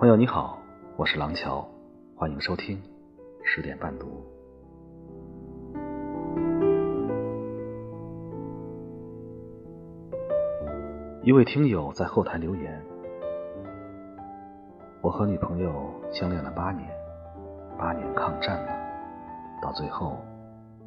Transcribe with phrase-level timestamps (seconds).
[0.00, 0.58] 朋友你好，
[0.96, 1.62] 我是廊桥，
[2.16, 2.82] 欢迎收听
[3.44, 4.24] 十点半读。
[11.22, 12.82] 一位听友在后台留言
[15.04, 16.88] ：“我和女朋友相恋了八年，
[17.76, 18.72] 八年抗战了，
[19.60, 20.16] 到最后，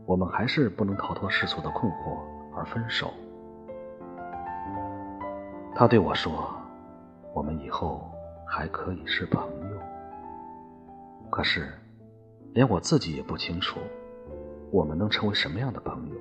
[0.07, 2.17] 我们还是不能逃脱世俗的困惑
[2.55, 3.13] 而分手。”
[5.75, 6.49] 他对我说
[7.35, 8.09] ：“我们以后
[8.55, 9.77] 还可以是朋友。”
[11.31, 11.73] 可是，
[12.53, 13.79] 连我自己也不清楚，
[14.71, 16.15] 我们能成为什么样的朋友？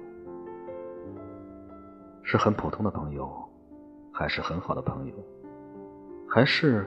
[2.22, 3.30] 是很普通的朋友？
[4.14, 5.14] 还是很好的朋友，
[6.26, 6.86] 还是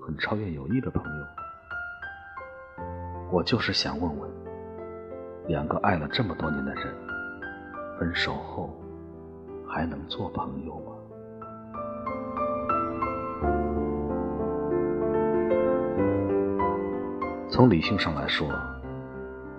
[0.00, 1.26] 很超越友谊的朋友。
[3.30, 4.30] 我就是想问问，
[5.48, 6.94] 两个爱了这么多年的人，
[7.98, 8.74] 分手后
[9.68, 10.92] 还能做朋友吗？
[17.52, 18.50] 从理性上来说，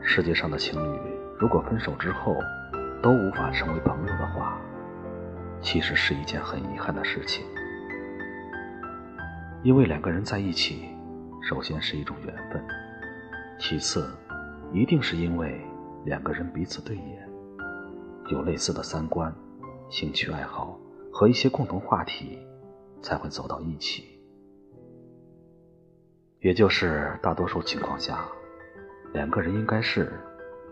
[0.02, 0.99] 世界上的情侣
[1.38, 2.35] 如果分手之后
[3.03, 4.59] 都无法成为朋友的话，
[5.61, 7.45] 其实是一件很遗憾的事情，
[9.61, 10.89] 因为两个人在一起，
[11.47, 12.66] 首先是一种缘分，
[13.59, 14.09] 其次，
[14.72, 15.61] 一定是因为
[16.03, 17.30] 两个人彼此对眼，
[18.30, 19.31] 有类似的三观、
[19.91, 20.80] 兴趣爱好
[21.11, 22.39] 和一些共同话题，
[23.03, 24.12] 才会走到一起。
[26.44, 28.17] 也就是大多数情况下，
[29.13, 30.11] 两个人应该是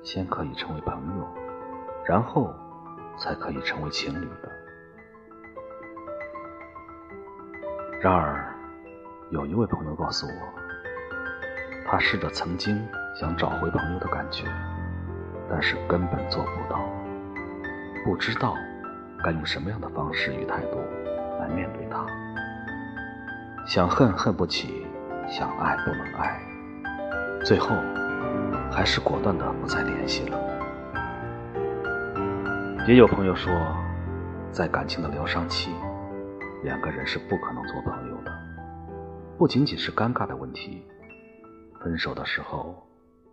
[0.04, 1.26] 先可以成为朋友，
[2.06, 2.54] 然后
[3.18, 4.52] 才可以成为情侣的。
[8.02, 8.54] 然而，
[9.30, 10.34] 有一位朋友告诉我，
[11.90, 12.78] 他试着曾经
[13.18, 14.48] 想找回朋友的感觉，
[15.50, 16.84] 但是根本做不到，
[18.04, 18.58] 不知道
[19.24, 20.82] 该用什么样的方式与态度
[21.40, 22.06] 来面对他。
[23.66, 24.86] 想恨恨不起，
[25.32, 26.38] 想爱不能爱，
[27.46, 27.70] 最后
[28.70, 30.38] 还是果断的不再联系了。
[32.86, 33.50] 也有朋友说，
[34.52, 35.72] 在感情的疗伤期。
[36.64, 38.32] 两个人是不可能做朋友的，
[39.36, 40.86] 不仅仅是尴尬的问题，
[41.80, 42.76] 分手的时候，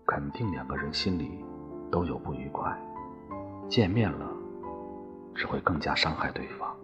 [0.07, 1.45] 肯定两个人心里
[1.91, 2.75] 都有不愉快，
[3.69, 4.27] 见面了，
[5.35, 6.75] 只会更加伤害对方。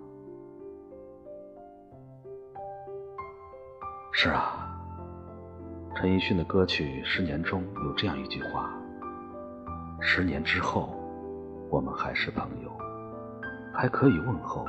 [4.13, 4.64] 是啊，
[5.97, 8.69] 陈奕迅的歌曲《十年》中有这样一句话
[10.03, 10.93] ：“十年之后，
[11.71, 12.71] 我们还是朋友，
[13.73, 14.67] 还可以问候，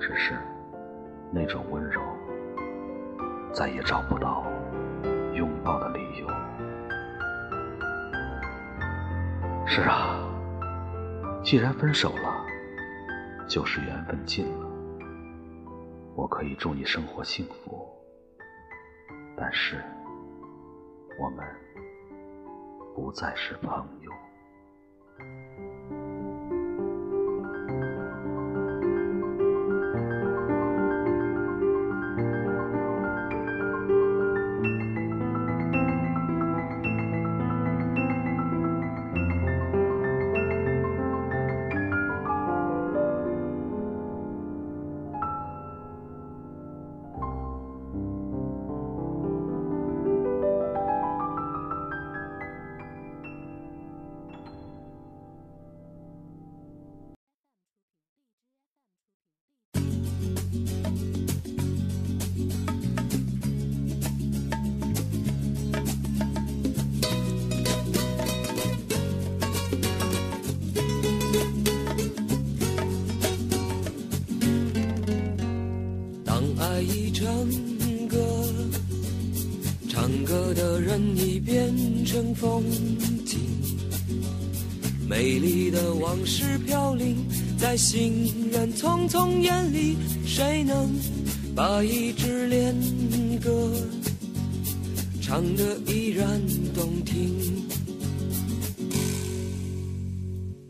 [0.00, 0.34] 只是……”
[1.30, 2.00] 那种温柔，
[3.52, 4.46] 再也找不到
[5.34, 6.28] 拥抱的理由。
[9.66, 10.16] 是啊，
[11.44, 12.46] 既然分手了，
[13.46, 14.66] 就是缘分尽了。
[16.14, 17.86] 我可以祝你生活幸福，
[19.36, 19.84] 但是
[21.18, 21.44] 我们
[22.94, 24.25] 不再是朋友。
[76.66, 77.28] 爱已成
[78.08, 78.18] 歌
[79.88, 81.72] 唱歌的人已变
[82.04, 82.64] 成风
[83.24, 83.38] 景，
[85.08, 87.16] 美丽的往事飘零
[87.56, 90.90] 在行人匆匆眼里，谁能
[91.54, 92.74] 把一支恋
[93.40, 93.72] 歌
[95.22, 96.40] 唱得依然
[96.74, 97.64] 动听？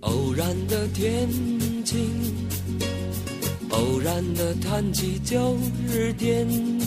[0.00, 1.26] 偶然的天
[1.84, 1.98] 晴，
[3.76, 5.56] 偶然的谈起旧
[5.86, 6.80] 日电影。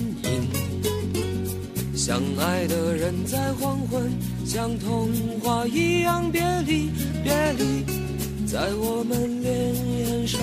[1.95, 4.11] 相爱的人在黄昏，
[4.43, 5.09] 像童
[5.39, 6.89] 话一样别离，
[7.23, 7.85] 别离，
[8.47, 10.39] 在我们脸上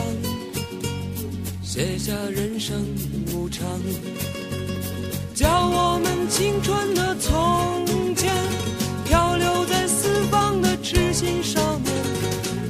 [1.62, 2.84] 写下人生
[3.32, 3.66] 无常，
[5.34, 8.32] 叫我们青春的从前
[9.04, 11.92] 漂流在四方的痴心上面，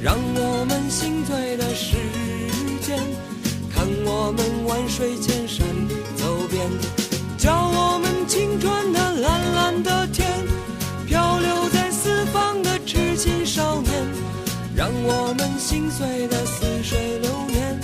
[0.01, 1.75] 让我们心醉的，
[4.27, 5.65] 我们万水千山
[6.17, 6.69] 走遍，
[7.37, 10.27] 叫我们青春的蓝蓝的天，
[11.05, 13.93] 漂流在四方的痴情少年，
[14.75, 17.79] 让我们心碎的似水流年，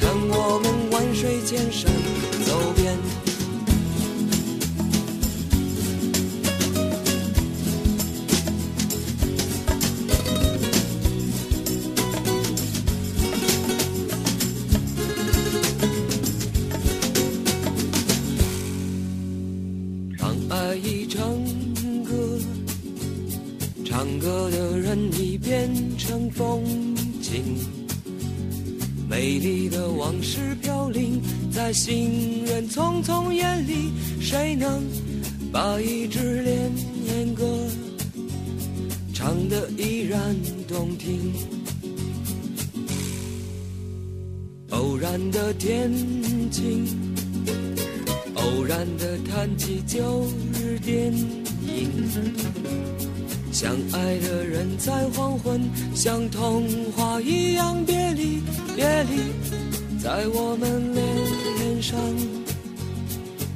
[0.00, 1.93] 看我们万水千山。
[29.14, 34.82] 美丽的往事飘零在行人匆匆眼里，谁能
[35.52, 36.72] 把一支恋
[37.06, 37.44] 恋歌
[39.14, 40.34] 唱得依然
[40.66, 41.32] 动听？
[44.70, 45.92] 偶然的天
[46.50, 46.84] 晴。
[48.34, 51.88] 偶然的谈起旧日电影，
[53.54, 55.60] 相爱的人在黄昏，
[55.94, 58.42] 像童话一样别离，
[58.74, 59.30] 别离，
[60.02, 61.96] 在我们脸上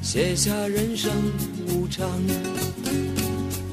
[0.01, 1.11] 写下人生
[1.67, 2.09] 无常，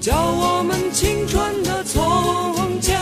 [0.00, 3.00] 叫我们青春的从前，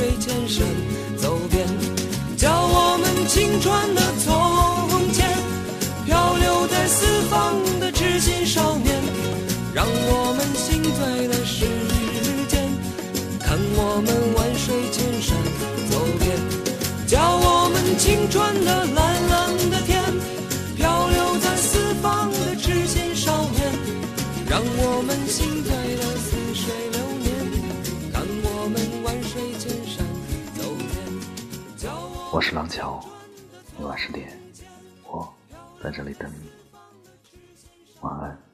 [0.00, 0.66] 水千山
[1.18, 1.68] 走遍，
[2.34, 5.28] 叫我们青春的从前，
[6.06, 8.96] 漂流在四方的痴心少年，
[9.74, 11.66] 让我们心醉的时
[12.48, 12.64] 间。
[13.40, 15.36] 看我们万水千山
[15.90, 16.32] 走遍，
[17.06, 20.02] 叫我们青春的蓝蓝的天，
[20.78, 23.70] 漂流在四方的痴心少年，
[24.48, 26.16] 让我们心醉的
[32.32, 33.04] 我是廊桥，
[33.76, 34.30] 每晚十点，
[35.04, 35.28] 我
[35.82, 36.48] 在这里等你，
[38.02, 38.49] 晚安。